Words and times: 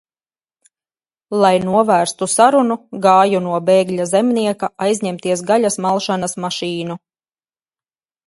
Lai 1.41 1.51
novērstu 1.65 2.27
sarunu, 2.35 2.77
gāju 3.03 3.41
no 3.47 3.59
bēgļa 3.69 4.07
Zemnieka 4.13 4.69
aizņemties 4.87 5.45
gaļas 5.51 5.77
malšanas 5.87 6.35
mašīnu. 6.47 6.97